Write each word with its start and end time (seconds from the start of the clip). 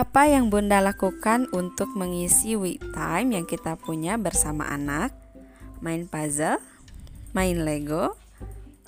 Apa 0.00 0.24
yang 0.24 0.48
Bunda 0.48 0.80
lakukan 0.80 1.44
untuk 1.52 1.92
mengisi 1.92 2.56
week 2.56 2.80
time 2.96 3.36
yang 3.36 3.44
kita 3.44 3.76
punya 3.76 4.16
bersama 4.16 4.64
anak? 4.64 5.12
Main 5.84 6.08
puzzle, 6.08 6.56
main 7.36 7.68
Lego, 7.68 8.16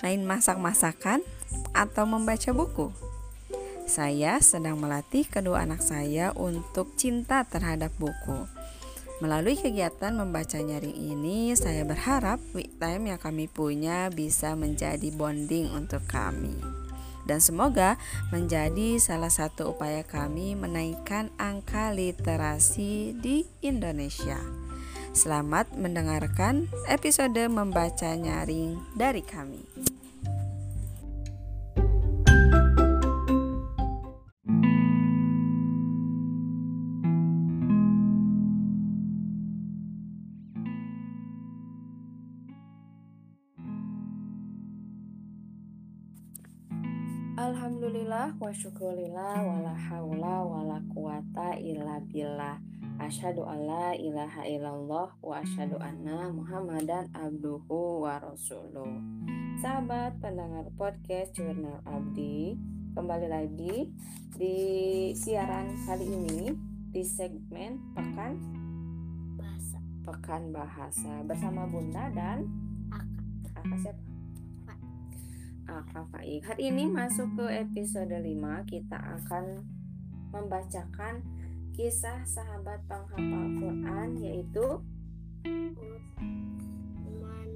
main 0.01 0.25
masak-masakan, 0.25 1.21
atau 1.69 2.09
membaca 2.09 2.49
buku? 2.49 2.89
Saya 3.85 4.41
sedang 4.41 4.81
melatih 4.81 5.29
kedua 5.29 5.69
anak 5.69 5.85
saya 5.85 6.33
untuk 6.33 6.97
cinta 6.97 7.45
terhadap 7.45 7.93
buku. 8.01 8.49
Melalui 9.21 9.53
kegiatan 9.53 10.17
membaca 10.17 10.57
nyaring 10.57 10.97
ini, 10.97 11.53
saya 11.53 11.85
berharap 11.85 12.41
week 12.57 12.73
time 12.81 13.13
yang 13.13 13.21
kami 13.21 13.45
punya 13.45 14.09
bisa 14.09 14.57
menjadi 14.57 15.13
bonding 15.13 15.77
untuk 15.77 16.01
kami 16.09 16.72
dan 17.23 17.39
semoga 17.39 17.95
menjadi 18.29 18.99
salah 18.99 19.31
satu 19.31 19.75
upaya 19.75 20.03
kami 20.03 20.55
menaikkan 20.55 21.31
angka 21.39 21.95
literasi 21.95 23.15
di 23.17 23.47
Indonesia. 23.63 24.39
Selamat 25.13 25.69
mendengarkan 25.77 26.67
episode 26.89 27.37
membaca 27.45 28.17
nyaring 28.17 28.81
dari 28.97 29.21
kami. 29.21 29.61
Wa 48.53 48.61
syukurillah 48.61 49.41
wa 49.41 49.65
la 49.65 49.73
hawla 49.73 50.45
wa 50.45 50.61
la 50.61 50.77
quwata 50.93 51.57
illa 51.57 51.97
billah. 52.05 52.61
Asyhadu 53.01 53.41
alla 53.49 53.97
ilaha 53.97 54.45
illallah 54.45 55.09
wa 55.25 55.41
asyhadu 55.41 55.81
anna 55.81 56.29
muhammadan 56.29 57.09
abduhu 57.17 58.05
wa 58.05 58.21
rasuluh. 58.21 59.01
Sahabat 59.57 60.21
pendengar 60.21 60.69
podcast 60.77 61.33
Jurnal 61.33 61.81
Abdi 61.81 62.53
Kembali 62.93 63.25
lagi 63.25 63.89
di 64.37 64.57
siaran 65.17 65.73
kali 65.89 66.05
ini 66.13 66.53
di 66.93 67.01
segmen 67.01 67.81
Pekan 67.97 68.37
bahasa. 69.33 69.81
Pekan 70.05 70.53
Bahasa 70.53 71.25
bersama 71.25 71.65
Bunda 71.65 72.05
dan 72.13 72.45
akak. 72.93 73.65
Aka 73.65 73.75
siapa? 73.81 74.12
Aka 75.73 76.05
Faik. 76.13 76.45
Hari 76.45 76.69
ini 76.69 76.85
masuk 76.85 77.33
ke 77.33 77.65
episode 77.65 78.13
5 78.13 78.21
kita 78.69 78.93
akan 78.93 79.65
membacakan 80.29 81.25
kisah 81.73 82.21
sahabat 82.29 82.85
penghafal 82.85 83.45
Quran 83.57 84.09
yaitu 84.21 84.67
Utsman 87.01 87.49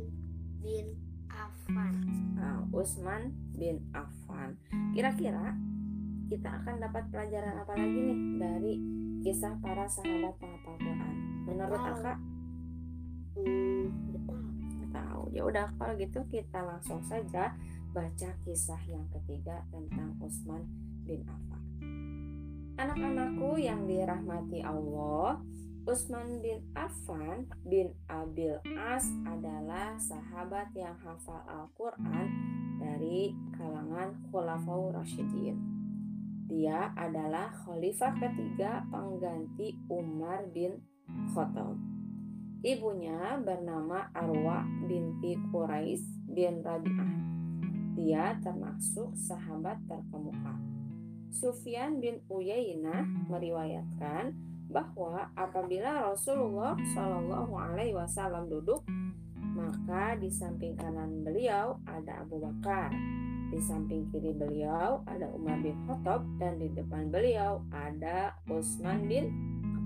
bin 0.65 0.97
Affan 1.29 1.93
uh, 2.41 2.65
Utsman 2.73 3.37
bin 3.53 3.85
Affan. 3.93 4.57
Kira-kira 4.97 5.53
kita 6.25 6.49
akan 6.57 6.81
dapat 6.81 7.05
pelajaran 7.13 7.61
apa 7.61 7.73
lagi 7.77 7.99
nih 8.01 8.19
dari 8.41 8.73
kisah 9.21 9.53
para 9.61 9.85
sahabat 9.85 10.33
penghafal 10.41 10.75
Quran? 10.81 11.15
Menurut 11.45 11.77
Tahu. 11.77 11.93
Aka 12.01 12.13
hmm, 13.37 13.85
tahu. 14.89 15.21
Ya 15.37 15.41
udah 15.45 15.69
kalau 15.77 15.93
gitu 16.01 16.25
kita 16.33 16.65
langsung 16.65 17.05
saja 17.05 17.53
baca 17.91 18.29
kisah 18.43 18.81
yang 18.87 19.05
ketiga 19.13 19.63
tentang 19.71 20.15
Utsman 20.19 20.63
bin 21.07 21.23
Affan. 21.27 21.63
Anak-anakku 22.77 23.57
yang 23.57 23.89
dirahmati 23.89 24.61
Allah, 24.61 25.41
Utsman 25.87 26.43
bin 26.43 26.61
Affan 26.75 27.47
bin 27.63 27.95
Abil 28.11 28.59
As 28.75 29.07
adalah 29.23 29.95
sahabat 29.95 30.75
yang 30.75 30.93
hafal 30.99 31.41
Al-Quran 31.47 32.27
dari 32.77 33.31
kalangan 33.55 34.19
Khulafaur 34.27 34.93
Rasyidin. 34.99 35.57
Dia 36.47 36.91
adalah 36.95 37.51
khalifah 37.51 38.19
ketiga 38.19 38.83
pengganti 38.91 39.79
Umar 39.87 40.47
bin 40.51 40.79
Khattab. 41.31 41.79
Ibunya 42.63 43.39
bernama 43.39 44.11
Arwa 44.11 44.67
binti 44.87 45.39
Quraisy 45.51 46.03
bin 46.35 46.59
Rabi'ah. 46.63 47.36
Dia 47.97 48.37
termasuk 48.45 49.17
sahabat 49.17 49.81
terkemuka. 49.89 50.53
Sufyan 51.33 51.97
bin 51.97 52.21
Uyainah 52.29 53.25
meriwayatkan 53.25 54.37
bahwa 54.69 55.33
apabila 55.33 56.13
Rasulullah 56.13 56.77
Shallallahu 56.93 57.57
Alaihi 57.57 57.97
Wasallam 57.97 58.45
duduk, 58.53 58.85
maka 59.57 60.13
di 60.21 60.29
samping 60.29 60.77
kanan 60.77 61.25
beliau 61.25 61.81
ada 61.89 62.21
Abu 62.21 62.37
Bakar, 62.37 62.93
di 63.49 63.57
samping 63.57 64.05
kiri 64.13 64.37
beliau 64.37 65.01
ada 65.09 65.25
Umar 65.33 65.57
bin 65.65 65.73
Khattab 65.89 66.21
dan 66.37 66.61
di 66.61 66.69
depan 66.77 67.09
beliau 67.09 67.65
ada 67.73 68.37
Utsman 68.45 69.09
bin 69.09 69.33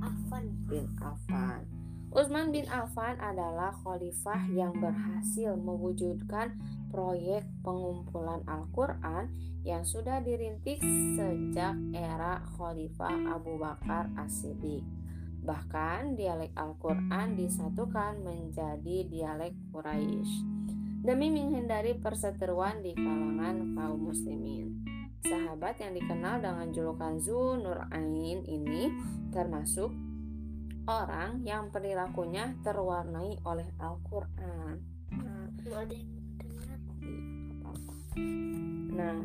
Affan 0.03 0.51
bin 0.67 0.83
Affan. 0.99 1.70
Utsman 2.11 2.51
bin 2.51 2.67
Affan 2.67 3.16
adalah 3.23 3.72
khalifah 3.88 4.44
yang 4.51 4.75
berhasil 4.75 5.55
mewujudkan 5.55 6.59
proyek 6.91 7.47
pengumpulan 7.63 8.44
Al-Quran 8.51 9.31
yang 9.63 9.88
sudah 9.88 10.19
dirintis 10.19 10.83
sejak 11.16 11.72
era 11.95 12.44
Khalifah 12.59 13.31
Abu 13.31 13.55
Bakar 13.55 14.11
As-Siddiq. 14.19 14.83
Bahkan 15.47 16.19
dialek 16.19 16.51
Al-Quran 16.59 17.39
disatukan 17.39 18.19
menjadi 18.19 19.07
dialek 19.07 19.55
Quraisy 19.72 20.43
demi 21.07 21.31
menghindari 21.31 21.95
perseteruan 21.95 22.83
di 22.83 22.91
kalangan 22.91 23.72
kaum 23.72 24.11
muslimin. 24.11 24.83
Sahabat 25.23 25.79
yang 25.79 25.95
dikenal 25.95 26.43
dengan 26.43 26.75
julukan 26.75 27.16
Zunurain 27.23 28.43
ini 28.43 28.91
termasuk 29.31 30.10
orang 30.87 31.45
yang 31.45 31.69
perilakunya 31.69 32.57
terwarnai 32.65 33.37
oleh 33.45 33.67
Al-Quran. 33.77 34.75
Nah, 35.13 35.45
apa-apa. 37.61 37.93
Nah, 38.91 39.17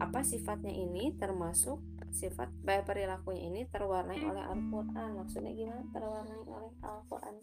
apa 0.00 0.20
sifatnya 0.24 0.72
ini 0.72 1.14
termasuk 1.18 1.78
sifat 2.12 2.52
baik 2.60 2.84
perilakunya 2.84 3.48
ini 3.48 3.60
terwarnai 3.68 4.20
oleh 4.20 4.44
Al-Quran. 4.44 5.16
Maksudnya 5.16 5.52
gimana 5.56 5.84
terwarnai 5.92 6.42
oleh 6.44 6.72
Al-Quran? 6.84 7.34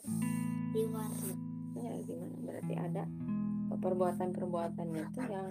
di 0.69 0.85
warna 0.85 1.33
Ya 1.79 1.93
gimana? 2.03 2.35
Berarti 2.43 2.73
ada 2.75 3.03
perbuatan-perbuatannya 3.69 5.01
itu 5.01 5.21
yang 5.31 5.47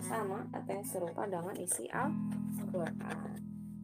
sama 0.00 0.46
atau 0.54 0.70
yang 0.70 0.86
serupa 0.86 1.26
dengan 1.28 1.54
isi 1.58 1.86
Al-Quran. 1.90 3.36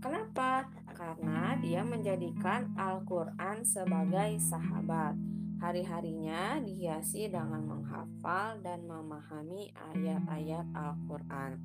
Kenapa? 0.02 0.66
Karena 1.02 1.58
dia 1.58 1.82
menjadikan 1.82 2.70
Al-Quran 2.78 3.66
sebagai 3.66 4.38
sahabat. 4.38 5.18
Hari-harinya 5.58 6.62
dihiasi 6.62 7.26
dengan 7.26 7.66
menghafal 7.66 8.62
dan 8.62 8.86
memahami 8.86 9.74
ayat-ayat 9.74 10.62
Al-Quran. 10.70 11.58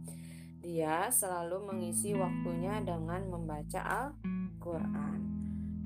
Dia 0.65 1.13
selalu 1.13 1.69
mengisi 1.69 2.17
waktunya 2.17 2.81
dengan 2.81 3.29
membaca 3.29 3.81
Al-Quran. 3.85 5.21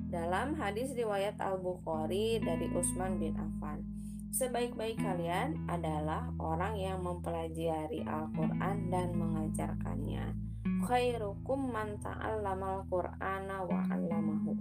Dalam 0.08 0.56
hadis 0.56 0.96
riwayat 0.96 1.36
Al-Bukhari 1.36 2.40
dari 2.40 2.72
Utsman 2.72 3.20
bin 3.20 3.36
Affan, 3.36 3.84
sebaik-baik 4.32 4.96
kalian 4.96 5.68
adalah 5.68 6.32
orang 6.40 6.80
yang 6.80 7.04
mempelajari 7.04 8.00
Al-Quran 8.08 8.88
dan 8.88 9.12
mengajarkannya. 9.12 10.51
Khairukum 10.82 11.72
man 11.72 11.98
ta'allamal 12.02 12.86
Qur'ana 12.90 13.64
wa 13.64 13.80
'allamahu. 13.86 14.54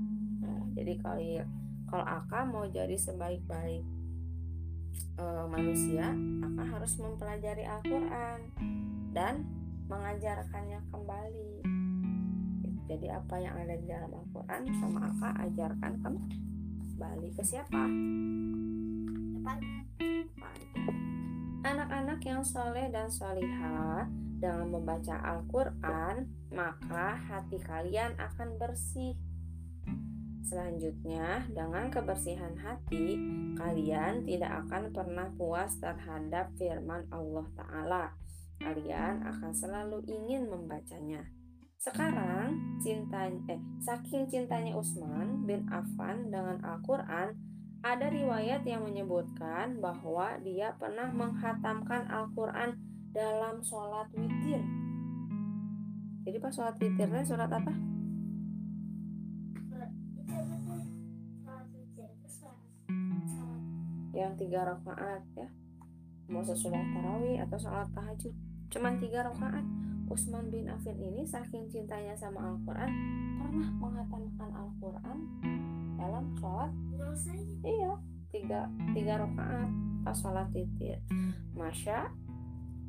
Nah, 0.44 0.62
jadi 0.76 0.94
kalau 1.00 1.20
kalau 1.90 2.06
Aka 2.06 2.46
mau 2.46 2.64
jadi 2.70 2.94
sebaik-baik 2.94 3.82
eh, 5.18 5.44
manusia, 5.50 6.12
Aka 6.44 6.62
harus 6.76 6.92
mempelajari 7.00 7.64
Al-Quran 7.66 8.38
dan 9.10 9.44
mengajarkannya 9.90 10.80
kembali. 10.94 11.52
Jadi 12.90 13.06
apa 13.06 13.34
yang 13.38 13.54
ada 13.54 13.74
di 13.74 13.86
dalam 13.86 14.10
Al-Quran 14.14 14.62
sama 14.78 15.10
Aka 15.10 15.28
ajarkan 15.50 15.92
kembali 16.02 17.28
ke 17.34 17.42
siapa? 17.42 17.86
depan 19.40 19.58
Anak-anak 21.60 22.20
yang 22.24 22.40
soleh 22.44 22.88
dan 22.88 23.08
solihah 23.10 24.08
dengan 24.40 24.72
membaca 24.72 25.20
Al-Quran, 25.20 26.26
maka 26.50 27.14
hati 27.20 27.60
kalian 27.60 28.16
akan 28.16 28.56
bersih. 28.56 29.14
Selanjutnya, 30.40 31.46
dengan 31.52 31.92
kebersihan 31.92 32.56
hati, 32.58 33.14
kalian 33.54 34.26
tidak 34.26 34.66
akan 34.66 34.90
pernah 34.90 35.28
puas 35.38 35.78
terhadap 35.78 36.50
firman 36.58 37.06
Allah 37.12 37.46
Ta'ala. 37.54 38.04
Kalian 38.58 39.22
akan 39.22 39.52
selalu 39.54 40.02
ingin 40.10 40.50
membacanya. 40.50 41.22
Sekarang 41.80 42.76
cintanya 42.84 43.40
eh 43.48 43.60
saking 43.80 44.28
cintanya 44.28 44.76
Utsman 44.76 45.48
bin 45.48 45.64
Affan 45.72 46.28
dengan 46.28 46.60
Al-Qur'an, 46.60 47.32
ada 47.80 48.12
riwayat 48.12 48.68
yang 48.68 48.84
menyebutkan 48.84 49.80
bahwa 49.80 50.36
dia 50.44 50.76
pernah 50.76 51.08
menghatamkan 51.08 52.04
Al-Qur'an 52.12 52.76
dalam 53.10 53.58
sholat 53.62 54.06
witir. 54.14 54.62
Jadi 56.22 56.36
pas 56.38 56.52
sholat 56.54 56.76
witirnya 56.78 57.22
sholat 57.26 57.50
apa? 57.50 57.72
Yang 64.10 64.32
tiga 64.46 64.60
rakaat 64.66 65.22
ya. 65.34 65.48
Mau 66.30 66.46
sholat 66.46 66.86
tarawih 66.94 67.42
atau 67.42 67.58
sholat 67.58 67.88
tahajud, 67.90 68.34
cuman 68.70 68.98
tiga 69.02 69.26
rakaat. 69.26 69.66
Utsman 70.10 70.50
bin 70.50 70.66
Affan 70.66 70.98
ini 70.98 71.22
saking 71.22 71.70
cintanya 71.70 72.18
sama 72.18 72.50
Al-Quran 72.50 72.90
pernah 73.38 73.70
menghatamkan 73.78 74.50
Al-Quran 74.50 75.18
dalam 75.94 76.34
sholat 76.34 76.74
iya 77.62 77.94
tiga 78.34 78.66
tiga 78.90 79.22
rakaat 79.22 79.70
pas 80.02 80.18
sholat 80.18 80.50
titir 80.50 80.98
masya 81.54 82.10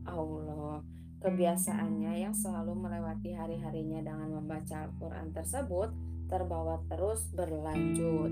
Allah. 0.06 0.81
Kebiasaannya 1.21 2.18
yang 2.18 2.33
selalu 2.33 2.74
melewati 2.74 3.38
hari-harinya 3.38 4.01
dengan 4.01 4.42
membaca 4.42 4.89
Al-Quran 4.89 5.30
tersebut 5.30 5.94
terbawa 6.31 6.81
terus 6.89 7.30
berlanjut. 7.36 8.31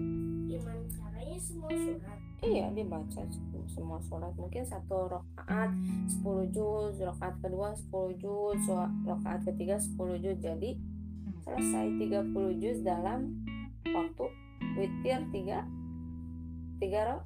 Gimana 0.50 0.82
caranya 0.90 1.38
semua 1.38 1.70
surat? 1.70 2.18
Iya 2.40 2.72
dibaca 2.72 3.22
semua 3.68 4.00
sholat 4.00 4.32
mungkin 4.40 4.64
satu 4.64 5.12
rakaat 5.12 5.76
10 6.24 6.56
juz 6.56 6.96
rakaat 7.04 7.36
kedua 7.44 7.76
10 7.76 8.16
juz 8.18 8.64
rakaat 9.04 9.44
ketiga 9.44 9.76
10 9.78 10.24
juz. 10.24 10.38
Jadi 10.40 10.80
selesai 11.44 11.86
30 12.00 12.62
juz 12.64 12.80
dalam 12.82 13.44
waktu 13.84 14.26
witir 14.80 15.20
3 15.30 16.80
3 16.80 17.08
ro 17.12 17.18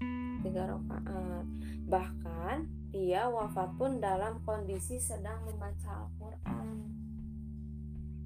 3 0.42 0.72
rakaat. 0.76 1.46
Bahkan 1.88 2.83
dia 2.94 3.26
wafat 3.26 3.74
pun 3.76 3.98
dalam 3.98 4.40
kondisi 4.46 5.02
sedang 5.02 5.42
membaca 5.50 6.06
Al-Quran 6.06 6.78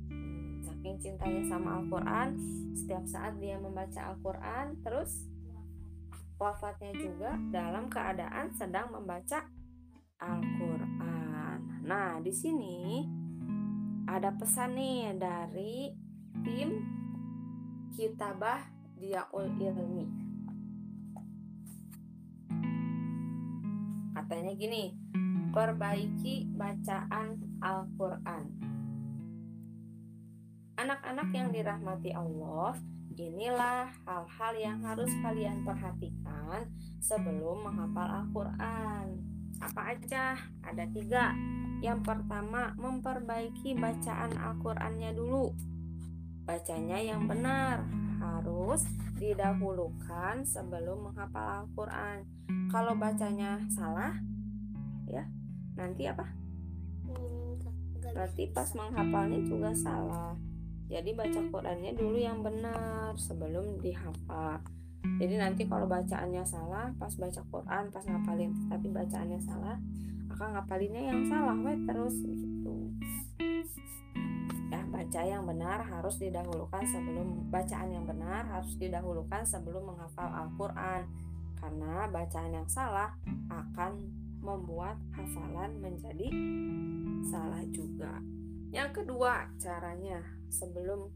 Hmm, 0.08 0.64
saking 0.64 0.96
cintanya 1.04 1.44
sama 1.48 1.84
Al-Quran 1.84 2.40
setiap 2.76 3.04
saat 3.08 3.36
dia 3.40 3.60
membaca 3.60 4.12
Al-Quran 4.12 4.80
terus 4.84 5.28
wafatnya 6.38 6.94
juga 6.96 7.36
dalam 7.52 7.90
keadaan 7.90 8.54
sedang 8.54 8.94
membaca 8.94 9.50
Al-Qur'an. 10.22 11.86
Nah, 11.86 12.22
di 12.22 12.34
sini 12.34 13.06
ada 14.08 14.34
pesan 14.34 14.78
nih 14.78 15.18
dari 15.18 15.92
tim 16.46 16.70
Kitabah 17.94 18.62
Diaul 18.98 19.50
Ilmi. 19.58 20.27
Katanya 24.28 24.60
gini, 24.60 24.92
perbaiki 25.56 26.52
bacaan 26.52 27.40
Al-Qur'an. 27.64 28.44
Anak-anak 30.76 31.32
yang 31.32 31.56
dirahmati 31.56 32.12
Allah, 32.12 32.76
Inilah 33.18 33.88
hal-hal 34.04 34.54
yang 34.60 34.84
harus 34.84 35.08
kalian 35.24 35.64
perhatikan 35.64 36.68
sebelum 37.00 37.66
menghafal 37.66 38.04
Al-Quran. 38.04 39.16
Apa 39.64 39.96
aja? 39.96 40.36
Ada 40.60 40.86
tiga. 40.92 41.32
Yang 41.80 42.04
pertama, 42.04 42.76
memperbaiki 42.76 43.80
bacaan 43.80 44.36
Al-Qurannya 44.36 45.16
dulu. 45.16 45.50
Bacanya 46.44 47.00
yang 47.00 47.26
benar 47.26 47.88
harus 48.28 48.84
didahulukan 49.16 50.44
sebelum 50.44 51.10
menghafal 51.10 51.64
Al-Quran. 51.64 52.28
Kalau 52.68 52.94
bacanya 53.00 53.64
salah, 53.72 54.14
ya 55.08 55.24
nanti 55.80 56.06
apa? 56.06 56.28
Berarti 58.04 58.52
pas 58.52 58.68
menghafalnya 58.76 59.40
juga 59.48 59.72
salah. 59.72 60.36
Jadi 60.88 61.12
baca 61.12 61.42
Qurannya 61.52 61.92
dulu 61.96 62.16
yang 62.16 62.40
benar 62.40 63.12
sebelum 63.20 63.80
dihafal. 63.84 64.64
Jadi 65.18 65.36
nanti 65.36 65.64
kalau 65.68 65.88
bacaannya 65.88 66.44
salah, 66.48 66.92
pas 66.96 67.12
baca 67.16 67.42
Quran, 67.52 67.84
pas 67.92 68.04
ngapalin, 68.04 68.52
tapi 68.72 68.88
bacaannya 68.92 69.40
salah, 69.40 69.76
akan 70.32 70.48
ngapalinnya 70.56 71.12
yang 71.12 71.22
salah, 71.28 71.56
we 71.60 71.74
terus 71.88 72.16
gitu. 72.24 72.92
Baca 74.98 75.22
yang 75.22 75.46
benar 75.46 75.86
harus 75.86 76.18
didahulukan 76.18 76.82
sebelum 76.90 77.54
bacaan 77.54 77.94
yang 77.94 78.10
benar 78.10 78.50
harus 78.50 78.74
didahulukan 78.82 79.46
sebelum 79.46 79.94
menghafal 79.94 80.26
Al-Qur'an. 80.26 81.06
Karena 81.54 82.10
bacaan 82.10 82.50
yang 82.58 82.66
salah 82.66 83.14
akan 83.54 83.94
membuat 84.42 84.98
hafalan 85.14 85.78
menjadi 85.78 86.34
salah 87.30 87.62
juga. 87.70 88.18
Yang 88.74 89.04
kedua, 89.06 89.54
caranya 89.62 90.18
sebelum 90.50 91.14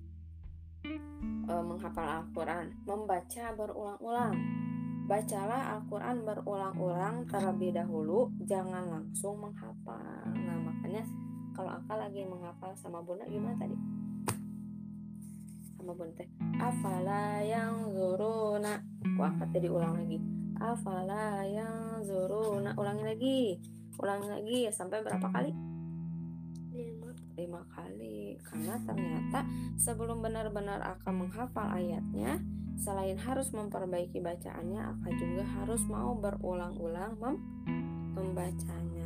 e, 0.85 1.53
menghafal 1.65 2.21
Al-Quran, 2.21 2.85
membaca 2.85 3.45
berulang-ulang. 3.57 4.35
Bacalah 5.09 5.75
Al-Quran 5.75 6.23
berulang-ulang 6.23 7.25
terlebih 7.27 7.75
dahulu, 7.75 8.31
jangan 8.45 8.87
langsung 8.87 9.41
menghafal. 9.41 10.31
Nah, 10.31 10.57
makanya 10.61 11.03
kalau 11.51 11.71
akal 11.71 11.97
lagi 11.99 12.23
menghafal 12.23 12.71
sama 12.77 13.03
bunda 13.03 13.27
gimana 13.27 13.55
tadi? 13.59 13.75
Sama 15.75 15.91
bunda 15.97 16.13
teh, 16.15 16.29
afala 16.59 17.41
yang 17.43 17.91
zuruna. 17.91 18.79
Aku 19.03 19.21
angkat 19.21 19.49
tadi 19.51 19.67
ulang 19.67 19.97
lagi. 19.97 20.17
Afala 20.61 21.43
yang 21.47 22.05
zuruna. 22.05 22.71
Ulangi 22.77 23.03
lagi. 23.03 23.39
Ulangi 23.97 24.27
lagi 24.29 24.59
sampai 24.71 25.03
berapa 25.03 25.27
kali? 25.29 25.71
lima 27.41 27.65
kali 27.73 28.37
karena 28.45 28.77
ternyata 28.85 29.41
sebelum 29.79 30.21
benar-benar 30.21 30.77
akan 30.99 31.25
menghafal 31.25 31.67
ayatnya 31.73 32.37
selain 32.77 33.17
harus 33.17 33.49
memperbaiki 33.49 34.21
bacaannya 34.21 34.77
akan 34.77 35.11
juga 35.17 35.43
harus 35.57 35.81
mau 35.89 36.13
berulang-ulang 36.17 37.17
mem 37.17 37.35
membacanya 38.13 39.00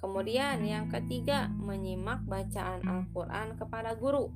kemudian 0.00 0.64
yang 0.64 0.88
ketiga 0.88 1.52
menyimak 1.60 2.24
bacaan 2.24 2.80
Al-Quran 2.82 3.54
kepada 3.60 3.94
guru 3.94 4.32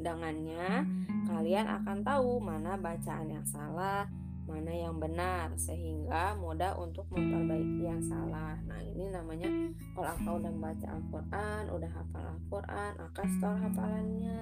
dengannya 0.00 0.88
kalian 1.28 1.68
akan 1.68 2.00
tahu 2.00 2.40
mana 2.40 2.80
bacaan 2.80 3.28
yang 3.28 3.44
salah 3.44 4.08
mana 4.50 4.74
yang 4.74 4.98
benar 4.98 5.54
sehingga 5.54 6.34
mudah 6.34 6.74
untuk 6.74 7.06
memperbaiki 7.14 7.86
yang 7.86 8.02
salah. 8.02 8.58
Nah 8.66 8.82
ini 8.82 9.06
namanya 9.06 9.46
kalau 9.94 10.10
aku 10.10 10.30
udah 10.42 10.52
baca 10.58 10.86
Al-Quran, 10.90 11.62
udah 11.70 11.90
hafal 11.94 12.24
Al-Quran, 12.34 12.92
akan 12.98 13.26
store 13.38 13.58
hafalannya, 13.62 14.38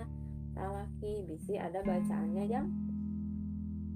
talaki, 0.57 1.15
bisi 1.29 1.61
ada 1.61 1.85
bacaannya 1.85 2.45
yang 2.49 2.67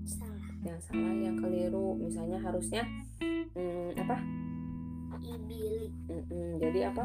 salah, 0.05 0.53
yang 0.61 0.79
salah, 0.85 1.15
yang 1.17 1.37
keliru. 1.41 1.97
Misalnya 1.97 2.39
harusnya 2.45 2.85
hmm, 3.57 3.97
apa? 3.97 4.17
Ibili, 5.23 5.88
hmm, 6.11 6.59
jadi 6.59 6.93
apa? 6.95 7.05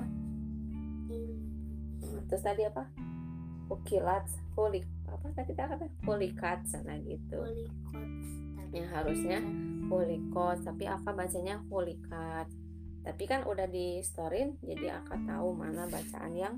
Terus 2.27 2.43
tadi 2.43 2.65
apa? 2.67 2.83
Ukilat, 3.71 4.27
kulik, 4.57 4.85
apa 5.07 5.27
tadi 5.37 5.53
kata? 5.55 5.85
Kulikat 6.03 6.65
sana 6.67 6.97
gitu. 7.03 7.39
polikot, 7.39 8.69
yang 8.75 8.87
harusnya 8.91 9.39
holikot 9.87 10.57
tapi 10.63 10.83
Aka 10.85 11.11
bacanya 11.15 11.63
holikat 11.71 12.47
tapi 13.07 13.23
kan 13.23 13.47
udah 13.47 13.67
di 13.71 14.03
storin 14.03 14.59
jadi 14.59 14.99
Aka 14.99 15.15
tahu 15.23 15.55
mana 15.55 15.87
bacaan 15.87 16.35
yang 16.35 16.55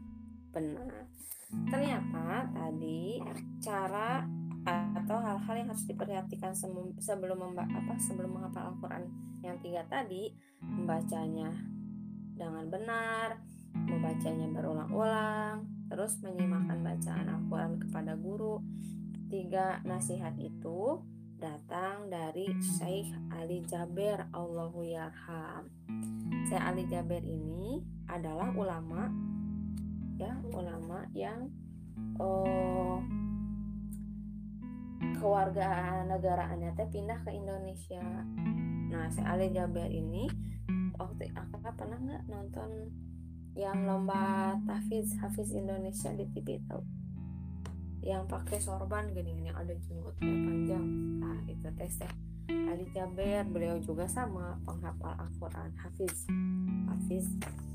benar 0.49 1.05
ternyata 1.69 2.49
tadi 2.53 3.21
cara 3.61 4.25
atau 4.67 5.17
hal-hal 5.23 5.55
yang 5.55 5.69
harus 5.71 5.87
diperhatikan 5.87 6.51
sebelum 6.99 7.37
memba 7.39 7.63
apa 7.63 7.95
sebelum 7.95 8.35
menghafal 8.35 8.75
Al-Quran 8.75 9.07
yang 9.39 9.55
tiga 9.63 9.87
tadi 9.87 10.35
membacanya 10.59 11.49
dengan 12.35 12.67
benar 12.67 13.39
membacanya 13.73 14.47
berulang-ulang 14.51 15.63
terus 15.87 16.19
menyimakkan 16.21 16.83
bacaan 16.83 17.27
Al-Quran 17.27 17.73
kepada 17.87 18.13
guru 18.19 18.59
tiga 19.29 19.79
nasihat 19.85 20.35
itu 20.41 20.99
datang 21.39 22.11
dari 22.11 22.51
Syekh 22.59 23.07
Ali 23.31 23.63
Jaber 23.63 24.27
Allahu 24.35 24.83
yarham. 24.83 25.71
Syekh 26.51 26.59
Ali 26.59 26.83
Jaber 26.91 27.23
ini 27.23 27.79
adalah 28.11 28.51
ulama 28.51 29.07
ya, 30.19 30.35
ulama 30.51 31.07
yang 31.15 31.47
oh, 32.19 32.99
keluarga 35.19 36.01
negaraannya 36.07 36.73
teh 36.79 36.87
pindah 36.87 37.19
ke 37.27 37.35
Indonesia. 37.35 38.01
Nah, 38.89 39.05
Syekh 39.11 39.27
Ali 39.27 39.51
Jaber 39.51 39.85
ini 39.91 40.31
waktu 40.95 41.31
aku 41.35 41.55
pernah 41.75 41.99
nggak 41.99 42.23
nonton 42.31 42.91
yang 43.59 43.83
lomba 43.83 44.55
tahfiz 44.63 45.19
hafiz 45.19 45.51
Indonesia 45.51 46.15
di 46.15 46.23
TV 46.31 46.63
tahu 46.67 46.79
yang 47.99 48.23
pakai 48.31 48.63
sorban 48.63 49.11
gini-gini 49.11 49.51
ada 49.51 49.75
jenggotnya 49.75 50.31
panjang. 50.31 50.85
Nah 51.19 51.39
itu 51.51 51.67
tes 51.75 51.99
teh 51.99 52.13
Ali 52.47 52.87
Jaber. 52.95 53.43
Beliau 53.51 53.75
juga 53.83 54.07
sama 54.07 54.55
penghafal 54.63 55.19
Al-Quran 55.19 55.71
Hafiz 55.83 56.15
Hafiz 56.87 57.27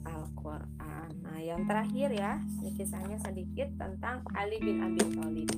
Al-Quran. 0.08 1.10
Nah 1.20 1.38
yang 1.44 1.68
terakhir 1.68 2.08
ya 2.16 2.40
ini 2.64 2.72
kisahnya 2.72 3.20
sedikit 3.20 3.68
tentang 3.76 4.24
Ali 4.32 4.56
bin 4.64 4.80
Abi 4.80 5.04
Thalib 5.12 5.50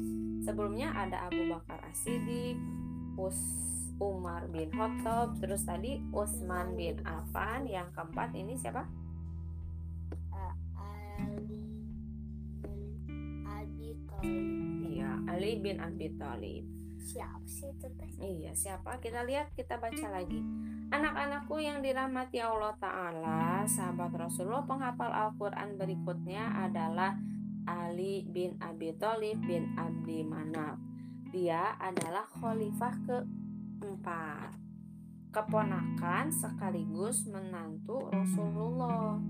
sebelumnya 0.47 0.95
ada 0.95 1.26
Abu 1.26 1.50
Bakar 1.50 1.83
As-Siddiq 1.91 2.55
Us 3.19 3.35
Umar 3.99 4.47
bin 4.55 4.71
Khattab 4.71 5.35
terus 5.43 5.67
tadi 5.67 5.99
Utsman 6.15 6.79
bin 6.79 7.03
Affan 7.03 7.67
yang 7.67 7.91
keempat 7.91 8.31
ini 8.38 8.55
siapa 8.55 8.87
Ali 11.17 11.65
bin 12.62 13.43
Abi 13.43 13.91
Thalib. 14.07 14.45
Iya 14.87 15.11
Ali 15.26 15.50
bin 15.59 15.76
Abi 15.83 16.07
Thalib 16.15 16.76
Siapa 17.07 17.47
sih 17.47 17.71
itu 17.71 17.87
teh? 17.95 18.11
Iya, 18.19 18.50
siapa? 18.50 18.99
Kita 18.99 19.23
lihat, 19.23 19.55
kita 19.55 19.79
baca 19.79 20.11
lagi. 20.11 20.43
Anak-anakku 20.91 21.55
yang 21.62 21.79
dirahmati 21.79 22.43
Allah 22.43 22.75
Ta'ala, 22.83 23.62
sahabat 23.62 24.11
Rasulullah 24.11 24.67
penghafal 24.67 25.15
Al-Quran 25.15 25.79
berikutnya 25.79 26.67
adalah 26.67 27.15
Ali 27.66 28.25
bin 28.30 28.56
Abi 28.62 28.94
Thalib 28.96 29.42
bin 29.44 29.75
Abdi 29.75 30.23
Manaf. 30.23 30.78
Dia 31.35 31.75
adalah 31.82 32.25
khalifah 32.38 32.94
keempat. 33.04 34.54
Keponakan 35.35 36.32
sekaligus 36.32 37.28
menantu 37.28 38.08
Rasulullah. 38.08 39.20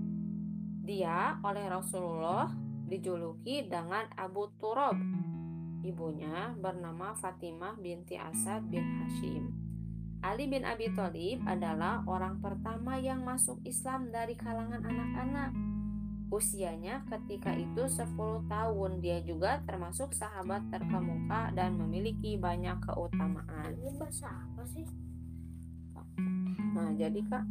Dia 0.87 1.35
oleh 1.43 1.67
Rasulullah 1.67 2.47
dijuluki 2.87 3.67
dengan 3.67 4.07
Abu 4.15 4.47
Turab 4.55 4.95
Ibunya 5.87 6.51
bernama 6.59 7.15
Fatimah 7.15 7.79
binti 7.79 8.19
Asad 8.19 8.67
bin 8.67 8.83
Hashim. 8.99 9.55
Ali 10.19 10.49
bin 10.51 10.67
Abi 10.67 10.91
Thalib 10.91 11.39
adalah 11.47 12.03
orang 12.03 12.43
pertama 12.43 12.99
yang 12.99 13.23
masuk 13.23 13.63
Islam 13.63 14.11
dari 14.11 14.35
kalangan 14.35 14.83
anak-anak. 14.83 15.55
Usianya 16.27 17.07
ketika 17.07 17.55
itu 17.55 17.87
10 17.87 18.43
tahun. 18.51 18.91
Dia 18.99 19.23
juga 19.23 19.63
termasuk 19.63 20.11
sahabat 20.11 20.67
terkemuka 20.67 21.55
dan 21.55 21.79
memiliki 21.79 22.35
banyak 22.35 22.83
keutamaan. 22.83 23.71
Ini 23.79 23.95
bahasa 23.95 24.27
apa 24.27 24.63
sih? 24.67 24.83
Nah, 26.75 26.91
jadi 26.99 27.21
Kak, 27.25 27.45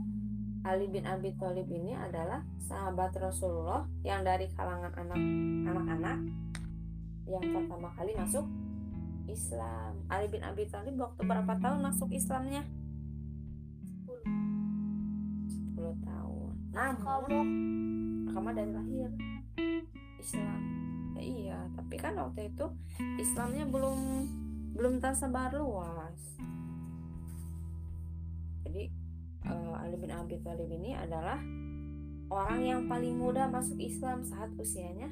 Ali 0.67 0.91
bin 0.93 1.09
Abi 1.09 1.33
Thalib 1.41 1.71
ini 1.73 1.97
adalah 1.97 2.45
sahabat 2.61 3.17
Rasulullah 3.17 3.89
yang 4.05 4.27
dari 4.27 4.51
kalangan 4.53 4.93
anak 4.99 5.21
anak-anak 5.67 6.19
yang 7.27 7.43
pertama 7.43 7.91
kali 7.95 8.15
masuk 8.15 8.47
Islam. 9.27 9.99
Ali 10.07 10.31
bin 10.31 10.43
Abi 10.47 10.67
Thalib 10.71 10.95
waktu 10.95 11.23
berapa 11.27 11.59
tahun 11.59 11.83
masuk 11.83 12.11
Islamnya? 12.15 12.63
10 15.75 16.07
tahun. 16.07 16.53
Nah, 16.71 16.95
Kamu 16.95 17.39
Akama 18.37 18.53
dari 18.53 18.69
lahir 18.69 19.09
Islam. 20.21 20.61
Ya, 21.17 21.23
iya, 21.25 21.59
tapi 21.73 21.97
kan 21.97 22.21
waktu 22.21 22.53
itu 22.53 22.69
Islamnya 23.17 23.65
belum 23.65 23.97
belum 24.77 25.01
tersebar 25.01 25.57
luas. 25.57 26.37
Jadi 28.69 28.93
eh, 29.41 29.81
Ali 29.81 29.97
bin 29.97 30.13
Abi 30.13 30.37
Thalib 30.45 30.69
ini 30.69 30.93
adalah 30.93 31.41
orang 32.29 32.61
yang 32.61 32.85
paling 32.85 33.17
muda 33.17 33.49
masuk 33.49 33.81
Islam 33.81 34.21
saat 34.21 34.53
usianya 34.61 35.09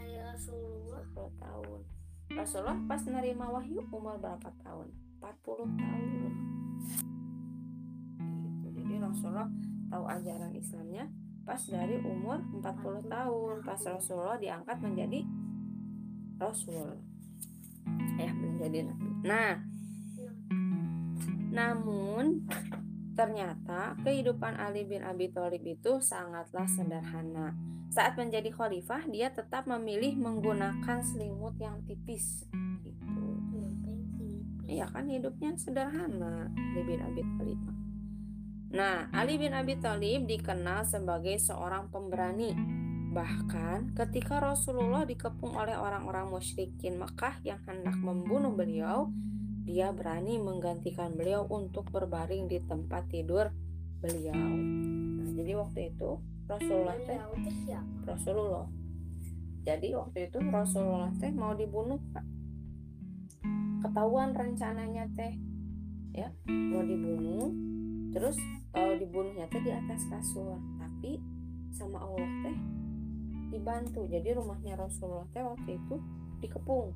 ayah 0.00 0.32
Rasulullah 0.32 1.04
10 1.04 1.44
tahun. 1.44 1.80
Rasulullah 2.32 2.80
pas 2.88 3.04
nerima 3.04 3.52
wahyu 3.52 3.84
umur 3.92 4.16
berapa 4.16 4.48
tahun? 4.64 4.88
40 5.20 5.68
tahun. 5.76 6.00
Gitu. 6.16 6.32
Jadi 8.72 8.94
Rasulullah 9.04 9.52
tahu 9.92 10.04
ajaran 10.08 10.56
Islamnya 10.56 11.12
pas 11.48 11.64
dari 11.64 11.96
umur 12.04 12.44
40 12.60 13.08
tahun. 13.08 13.54
Pas 13.64 13.80
Rasulullah 13.80 14.36
diangkat 14.36 14.76
menjadi 14.84 15.24
Rasul. 16.36 17.00
Ya, 18.20 18.30
menjadi 18.36 18.84
nabi. 18.84 19.08
Nah, 19.24 19.56
namun 21.48 22.44
ternyata 23.16 23.96
kehidupan 24.04 24.60
Ali 24.60 24.84
bin 24.84 25.00
Abi 25.00 25.32
Thalib 25.32 25.64
itu 25.64 26.04
sangatlah 26.04 26.68
sederhana. 26.68 27.56
Saat 27.88 28.20
menjadi 28.20 28.52
khalifah, 28.52 29.08
dia 29.08 29.32
tetap 29.32 29.64
memilih 29.64 30.20
menggunakan 30.20 31.00
selimut 31.00 31.56
yang 31.56 31.80
tipis. 31.88 32.44
Gitu. 32.84 33.24
Iya 34.68 34.84
kan 34.92 35.08
hidupnya 35.08 35.56
sederhana 35.56 36.52
Ali 36.52 36.82
bin 36.84 37.00
Abi 37.00 37.24
Thalib. 37.24 37.77
Nah, 38.68 39.08
Ali 39.16 39.40
bin 39.40 39.56
Abi 39.56 39.80
Thalib 39.80 40.28
dikenal 40.28 40.84
sebagai 40.84 41.40
seorang 41.40 41.88
pemberani. 41.88 42.52
Bahkan 43.08 43.96
ketika 43.96 44.44
Rasulullah 44.44 45.08
dikepung 45.08 45.56
oleh 45.56 45.72
orang-orang 45.72 46.28
musyrikin 46.28 47.00
Mekah 47.00 47.40
yang 47.40 47.64
hendak 47.64 47.96
membunuh 47.96 48.52
beliau, 48.52 49.08
dia 49.64 49.88
berani 49.96 50.36
menggantikan 50.36 51.16
beliau 51.16 51.48
untuk 51.48 51.88
berbaring 51.88 52.44
di 52.44 52.60
tempat 52.60 53.08
tidur 53.08 53.48
beliau. 54.04 54.36
Nah, 54.36 55.28
jadi 55.32 55.52
waktu 55.56 55.96
itu 55.96 56.20
Rasulullah 56.44 56.96
teh? 57.08 57.16
Rasulullah. 58.04 58.68
Jadi 59.64 59.88
waktu 59.96 60.28
itu 60.28 60.38
Rasulullah 60.44 61.12
teh 61.16 61.32
mau 61.32 61.56
dibunuh. 61.56 62.00
Ketahuan 63.80 64.36
rencananya 64.36 65.08
teh 65.16 65.32
ya 66.12 66.28
mau 66.48 66.82
dibunuh 66.84 67.77
terus 68.18 68.34
kalau 68.74 68.98
dibunuhnya 68.98 69.46
teh 69.46 69.62
di 69.62 69.70
atas 69.70 70.02
kasur. 70.10 70.58
Tapi 70.82 71.22
sama 71.70 72.02
Allah 72.02 72.26
teh 72.42 72.56
dibantu. 73.54 74.10
Jadi 74.10 74.34
rumahnya 74.34 74.74
Rasulullah 74.74 75.30
teh 75.30 75.46
waktu 75.46 75.78
itu 75.78 76.02
dikepung. 76.42 76.90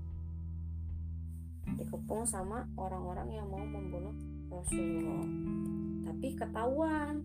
Dikepung 1.79 2.27
sama 2.27 2.67
orang-orang 2.75 3.39
yang 3.39 3.47
mau 3.47 3.63
membunuh 3.63 4.19
Rasulullah. 4.51 5.23
Tapi 6.11 6.29
ketahuan. 6.35 7.23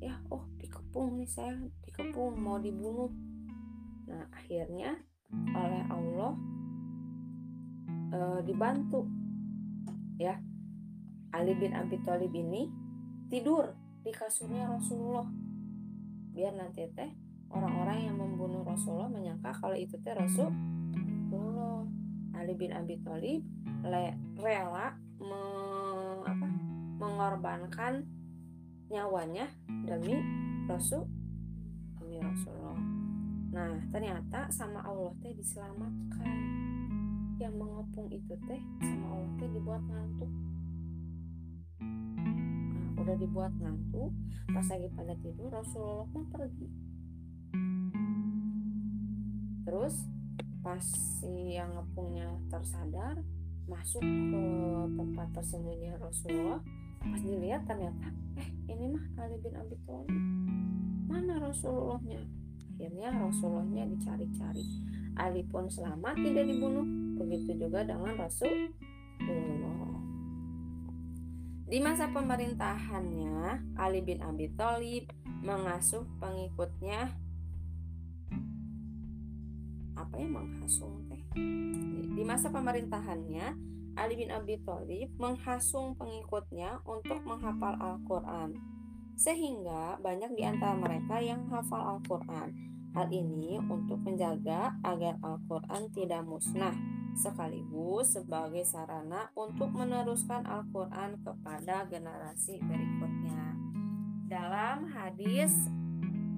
Ya 0.00 0.16
oh 0.32 0.48
dikepung 0.56 1.20
nih 1.20 1.28
saya 1.28 1.52
dikepung 1.84 2.40
mau 2.40 2.56
dibunuh. 2.56 3.12
Nah 4.08 4.24
akhirnya 4.32 4.96
oleh 5.52 5.84
Allah 5.92 6.32
eh, 8.08 8.40
dibantu. 8.48 9.04
Ya 10.16 10.40
Ali 11.30 11.54
bin 11.54 11.72
Abi 11.74 11.96
Thalib 12.02 12.34
ini 12.34 12.66
tidur 13.30 13.70
di 14.02 14.10
kasurnya 14.10 14.66
Rasulullah 14.66 15.28
biar 16.34 16.54
nanti 16.56 16.86
teh 16.94 17.10
orang-orang 17.50 18.06
yang 18.10 18.16
membunuh 18.18 18.62
Rasulullah 18.62 19.10
menyangka 19.10 19.50
kalau 19.54 19.76
itu 19.76 19.98
teh 20.02 20.14
Rasulullah 20.14 21.86
Ali 22.34 22.54
bin 22.56 22.72
Abi 22.74 22.98
Thalib 23.02 23.42
rela 24.40 24.94
me- 25.20 26.24
apa, 26.24 26.46
mengorbankan 27.00 28.04
nyawanya 28.90 29.46
demi 29.86 30.18
Rasul 30.66 31.06
demi 32.00 32.18
Rasulullah. 32.18 32.80
Nah 33.50 33.82
ternyata 33.90 34.50
sama 34.50 34.82
Allah 34.82 35.14
teh 35.22 35.34
diselamatkan. 35.34 36.30
Yang 37.40 37.54
mengepung 37.56 38.08
itu 38.12 38.34
teh 38.48 38.60
sama 38.82 39.06
Allah 39.16 39.30
teh 39.38 39.48
dibuat 39.50 39.82
ngantuk. 39.86 40.30
Nah, 41.80 42.88
udah 43.00 43.16
dibuat 43.16 43.52
ngantuk, 43.58 44.12
pas 44.52 44.66
lagi 44.68 44.88
pada 44.92 45.14
tidur 45.18 45.48
Rasulullah 45.50 46.06
pun 46.12 46.24
pergi. 46.28 46.68
Terus 49.64 49.94
pas 50.60 50.84
si 51.20 51.56
yang 51.56 51.72
ngepungnya 51.72 52.36
tersadar 52.52 53.24
masuk 53.64 54.02
ke 54.04 54.44
tempat 54.98 55.28
tersembunyi 55.32 55.94
Rasulullah 55.96 56.60
pas 57.00 57.20
dilihat 57.24 57.64
ternyata 57.64 58.12
eh 58.36 58.48
ini 58.68 58.92
mah 58.92 59.04
Ali 59.24 59.40
bin 59.40 59.56
Abi 59.56 59.76
Thalib. 59.88 60.20
Mana 61.08 61.40
Rasulullahnya? 61.40 62.20
Akhirnya 62.76 63.08
Rasulullahnya 63.14 63.84
dicari-cari. 63.96 64.66
Ali 65.16 65.42
pun 65.48 65.66
selamat 65.66 66.16
tidak 66.20 66.44
dibunuh. 66.44 66.86
Begitu 67.18 67.66
juga 67.66 67.84
dengan 67.88 68.14
Rasulullah 68.20 68.72
di 71.70 71.78
masa 71.78 72.10
pemerintahannya 72.10 73.62
Ali 73.78 74.02
bin 74.02 74.18
Abi 74.26 74.50
Thalib 74.58 75.06
mengasuh 75.46 76.02
pengikutnya 76.18 77.14
apa 79.94 80.14
ya 80.18 80.26
menghasung 80.26 81.06
teh 81.06 81.22
di 82.10 82.22
masa 82.26 82.50
pemerintahannya 82.50 83.54
Ali 83.94 84.18
bin 84.18 84.34
Abi 84.34 84.58
Thalib 84.66 85.14
menghasung 85.14 85.94
pengikutnya 85.94 86.82
untuk 86.82 87.22
menghafal 87.22 87.78
Al-Quran. 87.78 88.58
sehingga 89.20 90.00
banyak 90.00 90.32
di 90.32 90.48
antara 90.48 90.72
mereka 90.72 91.20
yang 91.20 91.44
hafal 91.52 91.76
Al-Quran. 91.76 92.56
Hal 92.96 93.12
ini 93.12 93.60
untuk 93.60 94.00
menjaga 94.00 94.80
agar 94.80 95.20
Al-Quran 95.20 95.92
tidak 95.92 96.24
musnah, 96.24 96.72
sekaligus 97.20 98.16
sebagai 98.16 98.64
sarana 98.64 99.28
untuk 99.36 99.68
meneruskan 99.76 100.48
Al-Quran 100.48 101.20
kepada 101.20 101.84
generasi 101.84 102.56
berikutnya. 102.64 103.60
Dalam 104.24 104.88
hadis 104.88 105.52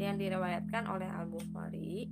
yang 0.02 0.18
diriwayatkan 0.18 0.90
oleh 0.90 1.06
Al-Bukhari, 1.06 2.10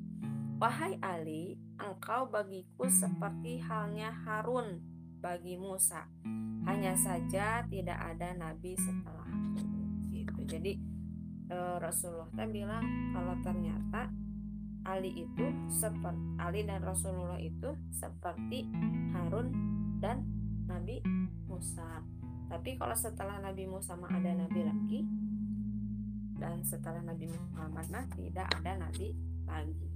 Wahai 0.60 1.00
Ali, 1.00 1.56
engkau 1.80 2.28
bagiku 2.28 2.84
seperti 2.84 3.64
halnya 3.64 4.12
Harun 4.12 4.84
bagi 5.16 5.56
Musa. 5.56 6.04
Hanya 6.68 6.92
saja 7.00 7.64
tidak 7.64 7.96
ada 7.96 8.36
nabi 8.36 8.76
setelah 8.76 9.24
gitu. 10.12 10.44
Jadi 10.44 10.76
e, 11.48 11.56
Rasulullah 11.80 12.28
bilang 12.44 12.84
kalau 13.16 13.40
ternyata 13.40 14.12
Ali 14.84 15.24
itu 15.26 15.46
seperti 15.68 16.22
Ali 16.40 16.64
dan 16.64 16.80
Rasulullah 16.80 17.40
itu 17.40 17.76
seperti 17.92 18.66
Harun 19.12 19.52
dan 20.00 20.24
Nabi 20.66 21.04
Musa. 21.46 22.04
Tapi 22.50 22.74
kalau 22.80 22.96
setelah 22.96 23.38
Nabi 23.38 23.68
Musa 23.68 23.94
ada 23.94 24.30
nabi 24.34 24.60
lagi 24.66 25.00
dan 26.40 26.64
setelah 26.66 27.04
Nabi 27.04 27.30
Muhammad 27.30 27.86
nah 27.92 28.04
tidak 28.16 28.48
ada 28.58 28.80
nabi 28.80 29.12
lagi 29.44 29.90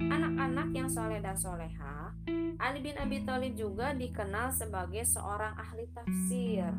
anak-anak 0.00 0.68
yang 0.72 0.88
soleh 0.88 1.20
dan 1.20 1.36
soleha, 1.36 2.10
Ali 2.58 2.80
bin 2.80 2.96
Abi 2.96 3.22
Thalib 3.22 3.54
juga 3.54 3.92
dikenal 3.92 4.50
sebagai 4.50 5.04
seorang 5.04 5.54
ahli 5.54 5.84
tafsir. 5.92 6.72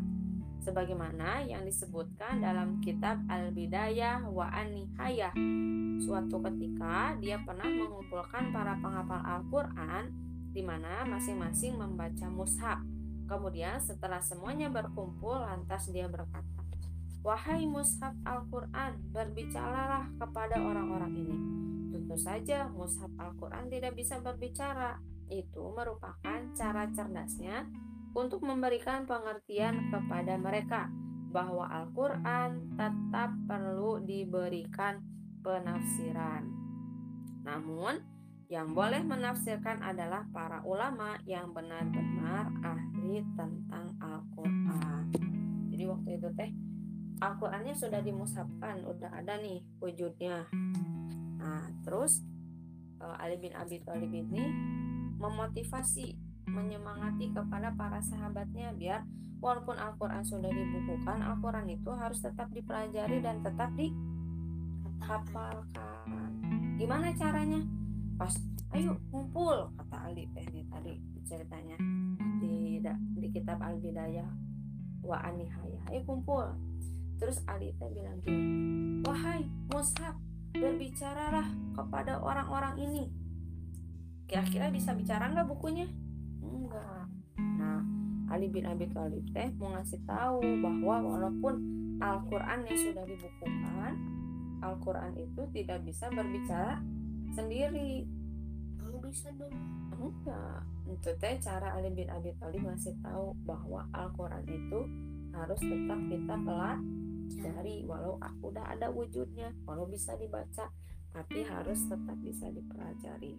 Sebagaimana 0.63 1.43
yang 1.43 1.67
disebutkan 1.67 2.39
dalam 2.39 2.79
kitab 2.79 3.19
Al-Bidayah 3.27 4.23
wa 4.31 4.47
An-Nihayah. 4.47 5.35
Suatu 5.99 6.39
ketika 6.39 7.19
dia 7.19 7.35
pernah 7.43 7.67
mengumpulkan 7.67 8.55
para 8.55 8.79
penghafal 8.79 9.19
Al-Quran 9.19 10.03
di 10.55 10.63
mana 10.63 11.03
masing-masing 11.03 11.75
membaca 11.75 12.31
mushaf. 12.31 12.79
Kemudian 13.27 13.83
setelah 13.83 14.23
semuanya 14.23 14.71
berkumpul 14.71 15.35
lantas 15.35 15.91
dia 15.91 16.07
berkata, 16.07 16.63
Wahai 17.27 17.67
mushaf 17.67 18.15
Al-Quran, 18.23 19.11
berbicaralah 19.11 20.07
kepada 20.15 20.59
orang-orang 20.59 21.11
ini 21.15 21.37
Tentu 21.93 22.17
saja 22.17 22.65
mushaf 22.73 23.13
Al-Quran 23.21 23.69
tidak 23.69 23.93
bisa 23.93 24.17
berbicara. 24.17 24.97
Itu 25.29 25.71
merupakan 25.77 26.41
cara 26.57 26.89
cerdasnya 26.89 27.69
untuk 28.13 28.45
memberikan 28.45 29.09
pengertian 29.09 29.89
kepada 29.89 30.37
mereka 30.37 30.89
bahwa 31.33 31.65
Al-Quran 31.65 32.77
tetap 32.77 33.33
perlu 33.49 34.01
diberikan 34.05 35.01
penafsiran. 35.41 36.45
Namun, 37.41 37.99
yang 38.53 38.77
boleh 38.77 39.01
menafsirkan 39.01 39.81
adalah 39.81 40.29
para 40.29 40.61
ulama 40.61 41.17
yang 41.25 41.49
benar-benar 41.57 42.53
ahli 42.61 43.25
tentang 43.33 43.97
Al-Quran. 43.97 45.09
Jadi 45.73 45.83
waktu 45.89 46.09
itu 46.21 46.29
teh 46.37 46.51
Al-Qurannya 47.17 47.73
sudah 47.73 48.05
dimusabkan, 48.05 48.85
udah 48.85 49.09
ada 49.09 49.41
nih 49.41 49.65
wujudnya. 49.81 50.45
Nah, 51.41 51.65
terus 51.81 52.21
uh, 53.01 53.17
Ali 53.17 53.41
bin 53.41 53.57
Abi 53.57 53.81
Thalib 53.81 54.11
ini 54.11 54.43
memotivasi, 55.17 56.13
menyemangati 56.47 57.31
kepada 57.31 57.71
para 57.73 58.01
sahabatnya 58.03 58.73
biar 58.75 59.03
walaupun 59.43 59.75
Al-Qur'an 59.75 60.23
sudah 60.23 60.47
dibukukan, 60.47 61.19
Al-Qur'an 61.19 61.67
itu 61.67 61.91
harus 61.91 62.23
tetap 62.23 62.47
dipelajari 62.55 63.19
dan 63.19 63.43
tetap 63.43 63.75
dihafalkan. 63.75 65.59
Gimana 66.79 67.11
caranya? 67.15 67.59
Pas 68.15 68.31
ayo 68.73 68.97
kumpul 69.13 69.69
kata 69.77 70.09
Ali 70.09 70.25
teh 70.33 70.47
tadi 70.49 70.97
ceritanya 71.27 71.77
di 72.41 72.81
di 73.19 73.27
kitab 73.29 73.61
Al-Bidayah 73.61 74.31
wa 75.03 75.19
Anihaya. 75.21 75.83
Ayo 75.91 76.01
kumpul. 76.07 76.55
Terus 77.19 77.43
Ali 77.45 77.75
teh 77.77 77.91
bilang 77.93 78.17
gini, 78.23 79.03
"Wahai 79.05 79.45
mushaf, 79.69 80.17
berbicaralah 80.53 81.49
kepada 81.73 82.21
orang-orang 82.21 82.77
ini 82.77 83.03
kira-kira 84.29 84.69
bisa 84.69 84.93
bicara 84.93 85.29
nggak 85.29 85.49
bukunya 85.49 85.89
enggak. 86.43 87.05
Nah 87.39 87.79
Ali 88.27 88.51
bin 88.51 88.67
Abi 88.67 88.91
Thalib 88.91 89.23
teh 89.31 89.49
mau 89.55 89.71
ngasih 89.77 90.03
tahu 90.03 90.43
bahwa 90.59 90.95
walaupun 91.15 91.53
Al-Quran 92.03 92.59
yang 92.67 92.79
sudah 92.79 93.05
dibukukan 93.07 93.93
Al-Quran 94.63 95.13
itu 95.19 95.41
tidak 95.55 95.79
bisa 95.87 96.11
berbicara 96.11 96.79
sendiri. 97.35 98.07
Kamu 98.79 98.97
bisa 99.07 99.31
dong. 99.39 99.55
Enggak. 99.95 100.63
Itu 100.87 101.09
teh 101.19 101.39
cara 101.39 101.79
Ali 101.79 101.95
bin 101.95 102.11
Abi 102.11 102.35
Thalib 102.39 102.63
ngasih 102.67 102.95
tahu 102.99 103.35
bahwa 103.47 103.87
Al-Quran 103.95 104.43
itu 104.51 104.79
harus 105.33 105.59
tetap 105.59 105.99
kita 106.11 106.35
pelajari 106.45 107.03
dari 107.41 107.81
walau 107.87 108.19
aku 108.21 108.53
udah 108.53 108.65
ada 108.75 108.91
wujudnya 108.91 109.49
walau 109.65 109.87
bisa 109.89 110.13
dibaca 110.19 110.69
tapi 111.13 111.45
harus 111.45 111.79
tetap 111.85 112.17
bisa 112.21 112.49
dipelajari. 112.49 113.37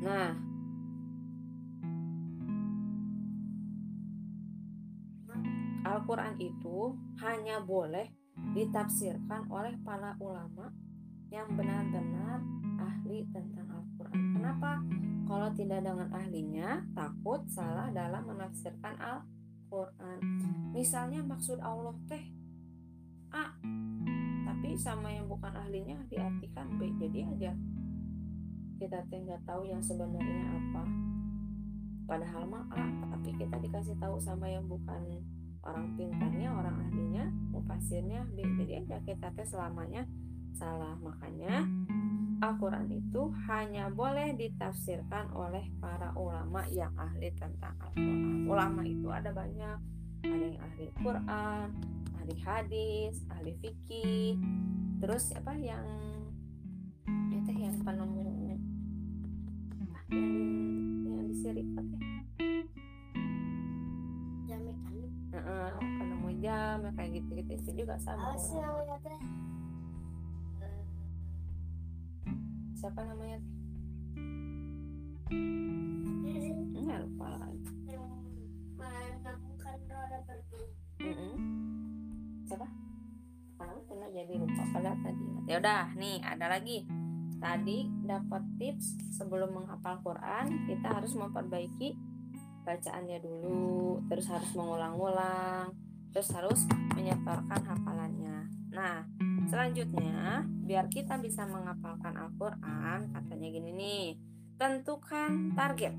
Nah 0.00 0.55
Al-Quran 5.86 6.34
itu 6.42 6.98
hanya 7.22 7.62
boleh 7.62 8.10
ditafsirkan 8.52 9.46
oleh 9.48 9.78
para 9.86 10.18
ulama 10.18 10.74
yang 11.30 11.46
benar-benar 11.54 12.42
ahli 12.82 13.24
tentang 13.30 13.70
Al-Quran. 13.70 14.34
Kenapa? 14.34 14.82
Kalau 15.26 15.50
tidak 15.54 15.82
dengan 15.82 16.10
ahlinya, 16.14 16.86
takut 16.94 17.46
salah 17.50 17.90
dalam 17.94 18.26
menafsirkan 18.26 18.94
Al-Quran 18.98 19.36
Quran 19.66 20.18
misalnya 20.70 21.20
maksud 21.26 21.58
Allah 21.58 21.94
teh 22.06 22.22
A 23.34 23.50
tapi 24.46 24.78
sama 24.78 25.10
yang 25.10 25.26
bukan 25.26 25.50
ahlinya 25.52 25.98
diartikan 26.06 26.78
B 26.78 26.94
jadi 27.02 27.26
aja 27.26 27.52
kita 28.78 29.02
nggak 29.02 29.42
tahu 29.48 29.66
yang 29.66 29.82
sebenarnya 29.82 30.46
apa 30.54 30.82
padahal 32.06 32.46
mah 32.46 32.64
A 32.70 32.86
tapi 33.10 33.34
kita 33.34 33.58
dikasih 33.58 33.98
tahu 33.98 34.22
sama 34.22 34.46
yang 34.46 34.64
bukan 34.70 35.02
orang 35.66 35.98
pintarnya 35.98 36.48
orang 36.54 36.76
ahlinya 36.86 37.24
mufasirnya 37.50 38.22
B 38.30 38.46
jadi 38.62 38.86
aja 38.86 38.96
kita 39.02 39.34
teh 39.34 39.46
selamanya 39.46 40.06
salah 40.54 40.94
makanya 41.02 41.66
Al-Quran 42.36 42.92
itu 42.92 43.32
hanya 43.48 43.88
boleh 43.88 44.36
ditafsirkan 44.36 45.32
oleh 45.32 45.72
para 45.80 46.12
ulama 46.20 46.68
yang 46.68 46.92
ahli 47.00 47.32
tentang 47.32 47.72
Al-Quran. 47.80 48.44
Ulama 48.44 48.84
itu 48.84 49.08
ada 49.08 49.32
banyak, 49.32 49.78
ada 50.20 50.44
yang 50.44 50.60
ahli 50.60 50.84
Quran, 51.00 51.66
ahli 52.20 52.34
hadis, 52.44 53.24
ahli 53.32 53.56
fikih, 53.56 54.36
terus 55.00 55.32
apa 55.32 55.56
yang 55.56 55.80
itu 57.32 57.52
yang 57.56 57.76
penemu 57.80 58.28
yang 58.52 58.62
yang 60.12 61.24
disirikat 61.32 61.84
ya. 61.88 62.05
Jam 66.46 66.78
kayak 66.94 67.10
gitu-gitu 67.18 67.58
itu 67.58 67.70
juga 67.82 67.98
sama. 67.98 68.30
Awas 68.30 68.54
namanya 68.54 68.96
teh. 69.02 69.18
siapa 72.76 73.02
namanya? 73.02 73.40
Nggak 76.70 76.98
lupa. 77.02 77.26
Lagi 77.34 77.66
siapa? 82.46 82.66
Aku 83.58 83.80
pernah 83.90 84.08
jadi 84.14 84.32
lupa 84.38 84.62
pada 84.70 84.92
tadi. 85.02 85.26
Ya 85.50 85.58
udah 85.58 85.98
nih 85.98 86.22
ada 86.22 86.46
lagi. 86.46 86.86
Tadi 87.42 87.90
dapat 88.06 88.42
tips 88.62 89.18
sebelum 89.18 89.50
menghafal 89.50 89.98
Quran 90.06 90.70
kita 90.70 90.88
harus 90.94 91.10
memperbaiki 91.18 91.98
bacaannya 92.62 93.18
dulu 93.22 94.02
terus 94.10 94.26
harus 94.26 94.50
mengulang-ulang 94.58 95.85
terus 96.10 96.30
harus 96.34 96.66
menyetorkan 96.94 97.62
hafalannya 97.64 98.50
nah 98.70 99.06
Selanjutnya, 99.46 100.42
biar 100.66 100.90
kita 100.90 101.22
bisa 101.22 101.46
menghafalkan 101.46 102.18
Al-Quran, 102.18 103.14
katanya 103.14 103.46
gini 103.46 103.70
nih, 103.70 104.06
tentukan 104.58 105.54
target. 105.54 105.94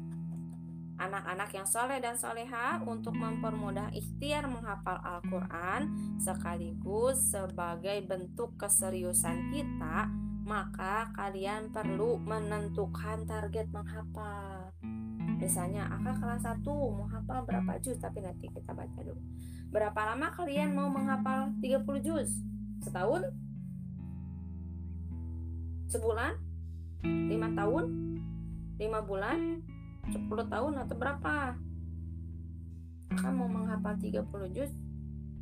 Anak-anak 0.97 1.53
yang 1.55 1.63
soleh 1.69 2.03
dan 2.03 2.19
soleha 2.19 2.83
untuk 2.83 3.15
mempermudah 3.15 3.93
ikhtiar 3.95 4.51
menghafal 4.51 4.99
Al-Quran 4.99 5.93
sekaligus 6.19 7.31
sebagai 7.31 8.03
bentuk 8.03 8.57
keseriusan 8.59 9.53
kita, 9.53 10.11
maka 10.43 11.13
kalian 11.15 11.71
perlu 11.71 12.19
menentukan 12.19 13.23
target 13.23 13.71
menghafal. 13.71 14.75
misalnya 15.37 15.85
akak 15.93 16.17
kelas 16.17 16.43
1 16.49 16.65
mau 16.65 17.05
hafal 17.13 17.45
berapa 17.45 17.77
juz 17.77 18.01
tapi 18.01 18.25
nanti 18.25 18.49
kita 18.49 18.73
baca 18.73 18.99
dulu 19.05 19.21
berapa 19.67 19.99
lama 20.13 20.31
kalian 20.31 20.71
mau 20.71 20.87
menghafal 20.87 21.51
30 21.59 21.83
juz? 21.99 22.29
Setahun? 22.79 23.27
Sebulan? 25.91 26.39
Lima 27.03 27.51
tahun? 27.51 27.85
Lima 28.79 28.99
bulan? 29.03 29.63
10 30.07 30.23
tahun 30.27 30.73
atau 30.87 30.95
berapa? 30.95 31.35
Akan 33.11 33.33
mau 33.35 33.49
menghafal 33.51 33.99
30 33.99 34.23
juz 34.55 34.71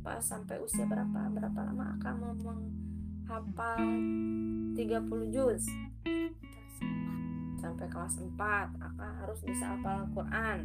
pas 0.02 0.22
sampai 0.22 0.62
usia 0.62 0.86
berapa? 0.86 1.30
Berapa 1.30 1.60
lama 1.66 1.98
akan 1.98 2.14
mau 2.18 2.34
menghafal 2.34 3.82
30 4.74 5.34
juz? 5.34 5.66
Sampai 7.58 7.86
kelas 7.90 8.22
4 8.22 8.38
akan 8.78 9.10
harus 9.22 9.42
bisa 9.42 9.74
hafal 9.74 10.06
Quran. 10.14 10.58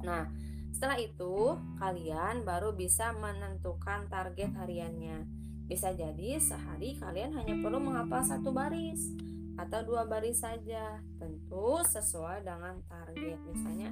Nah 0.00 0.28
setelah 0.76 1.00
itu 1.00 1.56
kalian 1.80 2.44
baru 2.44 2.76
bisa 2.76 3.16
menentukan 3.16 4.12
target 4.12 4.52
hariannya 4.60 5.24
bisa 5.64 5.96
jadi 5.96 6.36
sehari 6.36 7.00
kalian 7.00 7.32
hanya 7.32 7.56
perlu 7.64 7.80
menghafal 7.80 8.20
satu 8.20 8.52
baris 8.52 9.16
atau 9.56 9.80
dua 9.88 10.04
baris 10.04 10.44
saja. 10.44 11.00
Tentu 11.16 11.80
sesuai 11.80 12.44
dengan 12.44 12.76
target. 12.92 13.40
Misalnya 13.48 13.90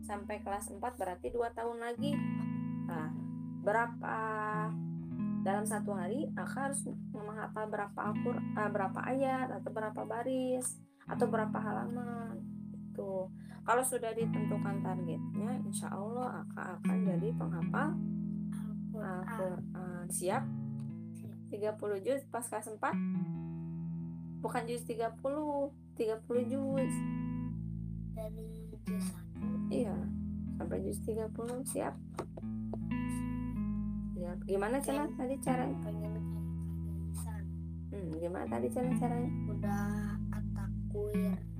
sampai 0.00 0.40
kelas 0.40 0.72
4 0.72 0.80
berarti 0.80 1.28
dua 1.28 1.52
tahun 1.52 1.76
lagi. 1.76 2.16
Nah, 2.88 3.12
berapa 3.60 4.16
dalam 5.44 5.68
satu 5.68 5.92
hari 5.92 6.32
aku 6.32 6.56
harus 6.56 6.80
menghafal 7.12 7.68
berapa 7.68 8.00
akur, 8.00 8.40
uh, 8.40 8.70
berapa 8.72 9.00
ayat 9.04 9.52
atau 9.60 9.70
berapa 9.76 10.00
baris 10.08 10.80
atau 11.04 11.28
berapa 11.28 11.56
halaman 11.60 12.53
itu 12.94 13.26
kalau 13.66 13.82
sudah 13.82 14.14
ditentukan 14.14 14.86
targetnya 14.86 15.58
insya 15.66 15.90
Allah 15.90 16.46
akan 16.46 16.78
akan 16.78 16.96
jadi 17.02 17.28
penghafal 17.34 17.90
Al-Quran. 18.94 20.06
Siap? 20.06 20.44
30 21.50 22.06
juz 22.06 22.22
pas 22.30 22.46
kelas 22.46 22.70
4 22.70 24.42
bukan 24.42 24.62
juz 24.70 24.82
30 24.86 25.10
30 25.98 26.50
juz. 26.50 26.94
Dari 28.14 28.50
juz 28.86 29.06
1 29.42 29.74
iya 29.74 29.96
sampai 30.54 30.78
juz 30.86 30.98
30 31.02 31.34
siap? 31.66 31.94
Siap. 34.14 34.38
Gimana 34.46 34.78
cara 34.78 35.10
tadi 35.18 35.34
caranya? 35.42 35.78
Pengen 35.82 36.14
hmm, 37.90 38.10
gimana 38.22 38.46
tadi 38.46 38.66
cara 38.70 38.88
caranya? 38.98 39.30
Udah 39.50 39.86
atakuir 40.30 41.53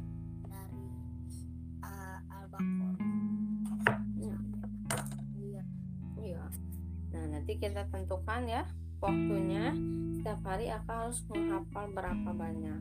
nanti 7.44 7.60
kita 7.60 7.84
tentukan 7.92 8.48
ya 8.48 8.64
waktunya. 9.04 9.76
Setiap 10.16 10.40
hari 10.48 10.72
akan 10.72 10.96
harus 10.96 11.20
menghafal 11.28 11.92
berapa 11.92 12.30
banyak. 12.32 12.80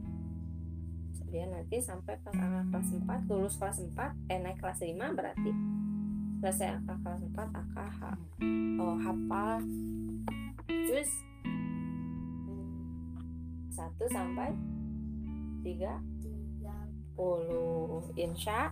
Dia 1.27 1.51
nanti 1.51 1.83
sampai 1.83 2.15
pas 2.23 2.31
angka 2.31 2.71
kelas 2.71 3.27
4 3.27 3.27
lulus 3.27 3.59
kelas 3.59 3.83
4 3.83 4.31
eh 4.31 4.39
naik 4.39 4.63
kelas 4.63 4.79
5 4.79 5.19
berarti. 5.19 5.51
Selesai 6.39 6.79
angka 6.79 6.95
kelas 7.03 7.21
4 7.27 7.59
akan 7.59 7.87
ha, 7.91 8.11
oh, 8.79 8.95
hafal 9.03 9.59
juz 10.87 11.11
1 13.75 14.15
sampai 14.15 14.55
30 14.55 15.67
tiga 15.67 15.99
insya 18.15 18.71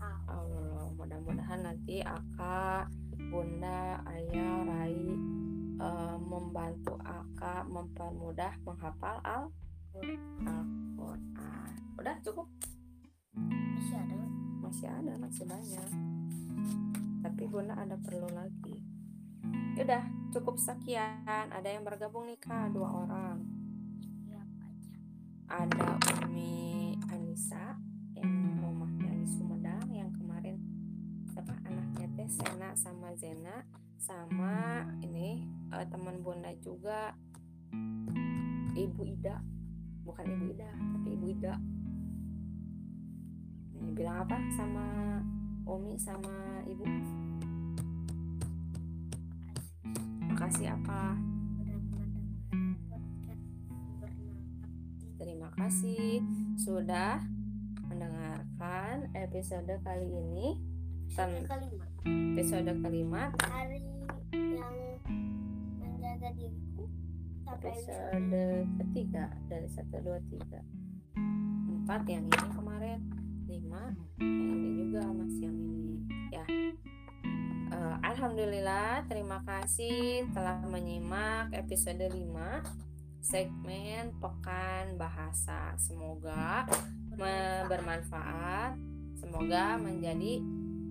ah, 0.00 0.18
Allah 0.32 0.88
mudah-mudahan 0.96 1.60
nanti 1.60 2.00
Aka 2.00 2.88
Bunda 3.26 3.98
Ayah 4.06 4.62
Rai 4.62 4.94
eh, 5.80 6.16
membantu 6.22 6.94
Aka 7.02 7.66
mempermudah 7.66 8.54
menghafal 8.62 9.18
Al 9.26 9.50
Al-Quran. 10.44 11.72
Udah 11.96 12.16
cukup? 12.20 12.46
Masih 13.34 13.96
ada? 13.96 14.20
Masih 14.60 14.88
ada 14.92 15.12
masih 15.16 15.44
banyak. 15.48 15.90
Tapi 17.24 17.42
Bunda 17.48 17.74
ada 17.74 17.96
perlu 17.98 18.28
lagi. 18.30 18.84
Udah 19.76 20.04
cukup 20.30 20.60
sekian. 20.60 21.24
Ada 21.26 21.74
yang 21.74 21.82
bergabung 21.82 22.28
nih 22.28 22.38
kak? 22.38 22.70
Dua 22.76 23.06
orang. 23.08 23.40
Aja 24.28 24.42
ada 25.46 25.94
Umi 26.26 26.98
Anissa 27.08 27.65
teh 32.26 32.42
Sena 32.42 32.74
sama 32.74 33.14
Zena 33.14 33.62
sama 34.02 34.82
ini 34.98 35.46
eh, 35.70 35.86
teman 35.86 36.26
Bunda 36.26 36.50
juga. 36.58 37.14
Ibu 38.74 39.02
Ida. 39.06 39.38
Bukan 40.02 40.26
Ibu 40.26 40.44
Ida 40.50 40.66
tapi 40.74 41.08
Ibu 41.14 41.26
Ida. 41.38 41.54
Ini 43.78 43.90
bilang 43.94 44.26
apa? 44.26 44.42
Sama 44.58 44.86
Umi 45.70 45.94
sama 45.94 46.66
Ibu. 46.66 46.84
Makasih 50.26 50.74
apa? 50.74 51.14
Terima 55.22 55.48
kasih 55.54 56.26
sudah 56.58 57.22
mendengarkan 57.86 59.14
episode 59.14 59.78
kali 59.86 60.10
ini. 60.10 60.75
Episode 61.06 61.46
Ten- 61.46 61.46
kelima 61.46 61.86
Episode 62.36 62.72
kelima, 62.82 63.22
hari 63.46 63.82
yang 64.34 64.76
menjaga 65.80 66.28
diriku 66.34 66.84
sampai 67.46 67.70
episode 67.70 68.42
ketiga 68.82 69.24
dari 69.46 69.68
satu 69.70 69.96
dua 70.02 70.18
tiga 70.26 70.60
empat 71.66 72.02
yang 72.10 72.26
ini 72.26 72.48
kemarin 72.50 72.98
lima 73.46 73.94
yang 74.18 74.50
ini 74.50 74.70
juga 74.82 75.00
masih 75.14 75.42
yang 75.46 75.58
ini 75.58 75.94
ya. 76.34 76.44
Eh, 77.66 77.96
Alhamdulillah, 78.02 79.06
terima 79.06 79.42
kasih 79.42 80.26
telah 80.30 80.62
menyimak 80.66 81.50
episode 81.50 82.02
5 82.02 82.62
segmen 83.18 84.14
Pekan 84.22 84.94
Bahasa. 84.94 85.74
Semoga 85.78 86.66
bermanfaat. 87.66 88.78
Semoga 89.18 89.80
menjadi 89.82 90.38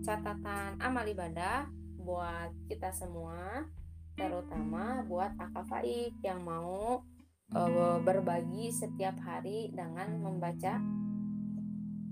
catatan 0.06 0.78
amal 0.78 1.02
ibadah 1.10 1.66
buat 1.98 2.54
kita 2.70 2.94
semua, 2.94 3.66
terutama 4.14 5.02
buat 5.10 5.34
akal 5.42 5.66
faik 5.66 6.14
yang 6.22 6.46
mau 6.46 7.02
eh, 7.50 7.98
berbagi 8.06 8.70
setiap 8.70 9.18
hari 9.26 9.74
dengan 9.74 10.22
membaca 10.22 10.78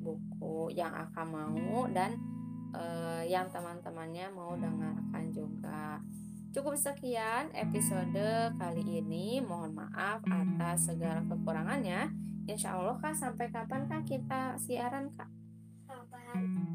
buku 0.02 0.74
yang 0.74 0.90
akan 0.90 1.28
mau 1.30 1.86
dan 1.94 2.18
eh, 2.74 3.30
yang 3.30 3.54
teman-temannya 3.54 4.34
mau 4.34 4.58
dengarkan 4.58 5.30
juga. 5.30 6.02
Cukup 6.54 6.74
sekian 6.78 7.54
episode 7.54 8.54
kali 8.58 9.02
ini. 9.02 9.42
Mohon 9.42 9.86
maaf 9.86 10.22
atas 10.26 10.90
segala 10.90 11.26
kekurangannya. 11.26 12.14
Insya 12.46 12.78
Allah 12.78 12.98
kak 13.02 13.18
sampai 13.18 13.50
kapan 13.50 13.90
kak 13.90 14.06
kita 14.06 14.54
siaran 14.62 15.10
kak? 15.18 15.30
sampai 15.94 16.22
hari 16.26 16.48
30 16.58 16.73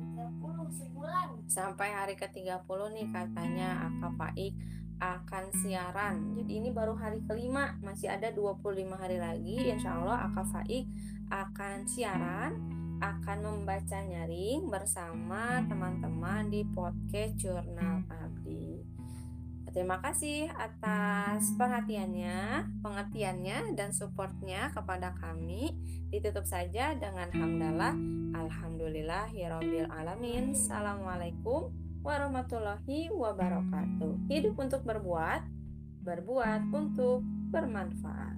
sebulan 0.71 1.29
Sampai 1.49 1.93
hari 1.97 2.15
ke-30 2.15 2.81
nih 2.93 3.09
katanya 3.09 3.89
Aka 3.89 4.09
Faik 4.15 4.55
akan 4.99 5.45
siaran. 5.63 6.35
Jadi 6.35 6.59
ini 6.59 6.69
baru 6.75 6.99
hari 6.99 7.23
kelima, 7.25 7.79
masih 7.81 8.11
ada 8.11 8.35
25 8.35 8.99
hari 8.99 9.19
lagi. 9.23 9.71
Insya 9.71 9.95
Allah 9.97 10.29
Faik 10.35 10.85
akan 11.31 11.87
siaran, 11.87 12.53
akan 12.99 13.39
membaca 13.41 13.99
nyaring 14.03 14.67
bersama 14.67 15.63
teman-teman 15.71 16.51
di 16.51 16.67
podcast 16.67 17.39
Jurnal. 17.39 18.03
Terima 19.79 20.03
kasih 20.03 20.51
atas 20.59 21.55
perhatiannya, 21.55 22.67
pengertiannya, 22.83 23.79
dan 23.79 23.95
supportnya 23.95 24.75
kepada 24.75 25.15
kami. 25.23 25.71
Ditutup 26.11 26.43
saja 26.43 26.99
dengan 26.99 27.31
hamdalah. 27.31 27.95
Alhamdulillahirabbil 28.35 29.87
alamin. 29.87 30.51
Assalamualaikum 30.51 31.71
warahmatullahi 32.03 33.07
wabarakatuh. 33.15 34.27
Hidup 34.27 34.59
untuk 34.59 34.83
berbuat, 34.83 35.47
berbuat 36.03 36.75
untuk 36.75 37.23
bermanfaat. 37.55 38.35